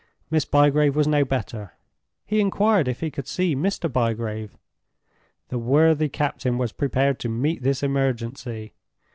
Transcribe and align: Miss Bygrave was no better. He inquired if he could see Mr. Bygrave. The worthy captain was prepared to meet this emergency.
Miss 0.31 0.45
Bygrave 0.45 0.95
was 0.95 1.05
no 1.07 1.23
better. 1.23 1.73
He 2.25 2.39
inquired 2.41 2.87
if 2.87 3.01
he 3.01 3.11
could 3.11 3.27
see 3.27 3.55
Mr. 3.55 3.87
Bygrave. 3.87 4.57
The 5.49 5.59
worthy 5.59 6.09
captain 6.09 6.57
was 6.57 6.71
prepared 6.71 7.19
to 7.19 7.29
meet 7.29 7.61
this 7.61 7.83
emergency. 7.83 8.73